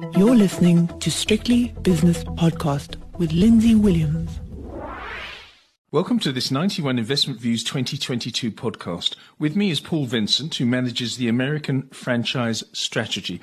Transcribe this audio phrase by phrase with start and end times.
[0.00, 4.38] You're listening to Strictly Business Podcast with Lindsay Williams.
[5.90, 9.16] Welcome to this 91 Investment Views 2022 podcast.
[9.40, 13.40] With me is Paul Vincent, who manages the American franchise strategy.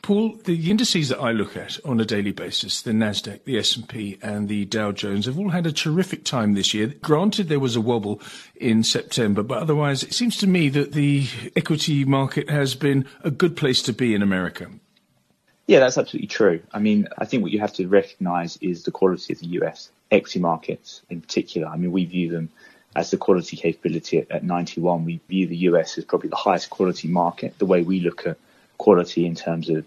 [0.00, 4.18] Paul, the indices that I look at on a daily basis, the Nasdaq, the S&P
[4.22, 6.94] and the Dow Jones have all had a terrific time this year.
[7.02, 8.22] Granted there was a wobble
[8.56, 13.30] in September, but otherwise it seems to me that the equity market has been a
[13.30, 14.70] good place to be in America.
[15.70, 16.62] Yeah, that's absolutely true.
[16.72, 19.92] I mean, I think what you have to recognize is the quality of the US
[20.10, 21.68] equity markets in particular.
[21.68, 22.50] I mean, we view them
[22.96, 25.04] as the quality capability at, at 91.
[25.04, 27.56] We view the US as probably the highest quality market.
[27.60, 28.36] The way we look at
[28.78, 29.86] quality in terms of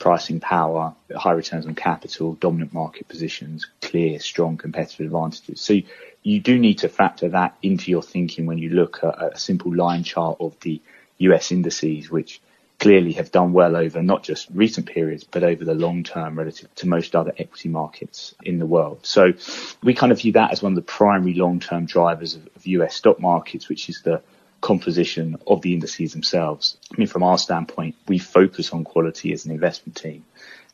[0.00, 5.60] pricing power, high returns on capital, dominant market positions, clear, strong competitive advantages.
[5.60, 5.78] So
[6.24, 9.72] you do need to factor that into your thinking when you look at a simple
[9.72, 10.82] line chart of the
[11.18, 12.40] US indices, which
[12.80, 16.74] clearly have done well over not just recent periods, but over the long term relative
[16.76, 19.00] to most other equity markets in the world.
[19.02, 19.32] So
[19.82, 22.66] we kind of view that as one of the primary long term drivers of, of
[22.66, 24.22] US stock markets, which is the
[24.62, 26.76] composition of the indices themselves.
[26.92, 30.24] I mean, from our standpoint, we focus on quality as an investment team.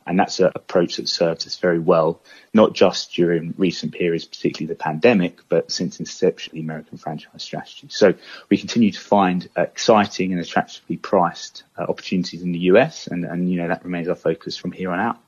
[0.07, 2.21] And that's an approach that served us very well,
[2.55, 7.43] not just during recent periods, particularly the pandemic, but since inception of the American franchise
[7.43, 7.89] strategy.
[7.91, 8.15] So
[8.49, 13.51] we continue to find exciting and attractively priced uh, opportunities in the US, and, and
[13.51, 15.19] you know that remains our focus from here on out.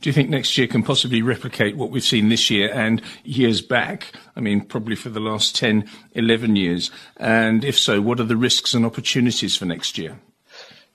[0.00, 3.62] Do you think next year can possibly replicate what we've seen this year and years
[3.62, 4.12] back?
[4.36, 6.90] I mean, probably for the last 10, 11 years.
[7.16, 10.18] And if so, what are the risks and opportunities for next year?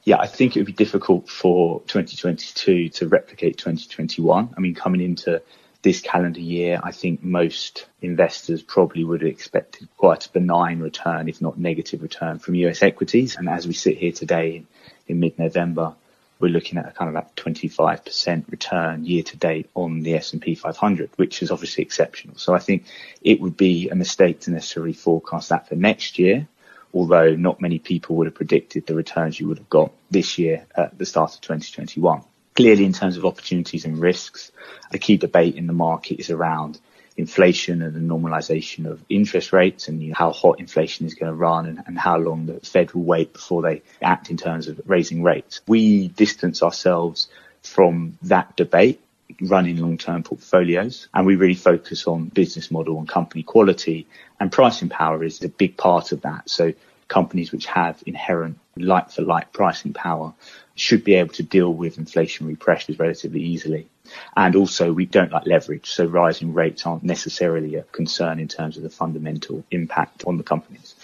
[0.03, 4.53] Yeah, I think it would be difficult for 2022 to replicate 2021.
[4.55, 5.41] I mean, coming into
[5.81, 11.29] this calendar year, I think most investors probably would have expected quite a benign return,
[11.29, 13.35] if not negative return from US equities.
[13.37, 14.63] And as we sit here today
[15.07, 15.95] in, mid-November,
[16.39, 20.55] we're looking at a kind of like 25% return year to date on the S&P
[20.55, 22.37] 500, which is obviously exceptional.
[22.37, 22.85] So I think
[23.21, 26.47] it would be a mistake to necessarily forecast that for next year
[26.93, 30.65] although not many people would have predicted the returns you would have got this year
[30.75, 32.23] at the start of 2021.
[32.55, 34.51] Clearly, in terms of opportunities and risks,
[34.91, 36.79] the key debate in the market is around
[37.15, 41.65] inflation and the normalization of interest rates and how hot inflation is going to run
[41.65, 45.21] and, and, how long the Fed will wait before they act in terms of raising
[45.21, 45.59] rates.
[45.67, 47.27] We distance ourselves
[47.61, 49.01] from that debate
[49.41, 54.07] running long-term portfolios and we really focus on business model and company quality
[54.39, 56.49] and pricing power is a big part of that.
[56.49, 56.73] So
[57.07, 60.33] companies which have inherent like for like pricing power
[60.75, 63.89] should be able to deal with inflationary pressures relatively easily.
[64.35, 65.89] And also we don't like leverage.
[65.89, 70.43] So rising rates aren't necessarily a concern in terms of the fundamental impact on the
[70.43, 70.95] companies.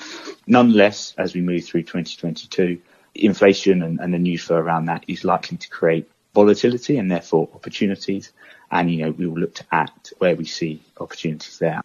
[0.48, 2.80] Nonetheless, as we move through 2022,
[3.16, 7.50] inflation and, and the news flow around that is likely to create volatility and therefore
[7.56, 8.32] opportunities.
[8.70, 11.82] And, you know, we will look to act where we see opportunities there.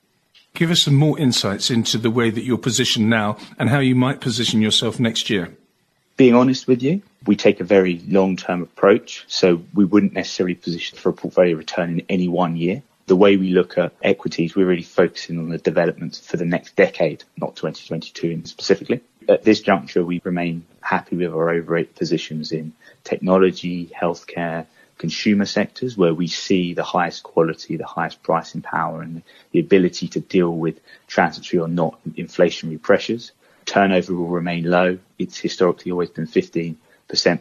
[0.53, 3.94] Give us some more insights into the way that you're positioned now and how you
[3.94, 5.56] might position yourself next year.
[6.16, 9.25] Being honest with you, we take a very long-term approach.
[9.28, 12.83] So we wouldn't necessarily position for a portfolio return in any one year.
[13.06, 16.77] The way we look at equities, we're really focusing on the development for the next
[16.77, 19.00] decade, not 2022 specifically.
[19.30, 22.72] At this juncture, we remain happy with our overweight positions in
[23.04, 24.66] technology, healthcare,
[24.98, 30.08] consumer sectors where we see the highest quality, the highest pricing power and the ability
[30.08, 33.30] to deal with transitory or not inflationary pressures.
[33.66, 34.98] Turnover will remain low.
[35.16, 36.74] It's historically always been 15%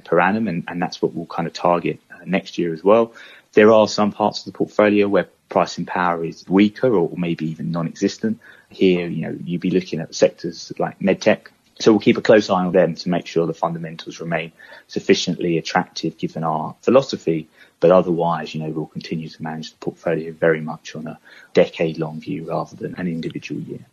[0.05, 3.13] per annum and, and that's what we'll kind of target uh, next year as well.
[3.53, 7.71] There are some parts of the portfolio where pricing power is weaker or maybe even
[7.71, 8.39] non-existent.
[8.69, 11.47] Here, you know, you'd be looking at sectors like medtech,
[11.79, 14.51] so we'll keep a close eye on them to make sure the fundamentals remain
[14.87, 17.47] sufficiently attractive given our philosophy.
[17.79, 21.17] But otherwise, you know, we'll continue to manage the portfolio very much on a
[21.53, 23.85] decade long view rather than an individual year.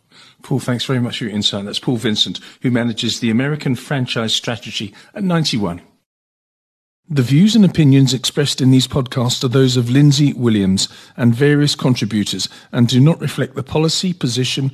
[0.43, 1.63] Paul, thanks very much for your insight.
[1.63, 5.81] That's Paul Vincent, who manages the American franchise strategy at 91.
[7.09, 11.73] The views and opinions expressed in these podcasts are those of Lindsay Williams and various
[11.73, 14.73] contributors and do not reflect the policy, position,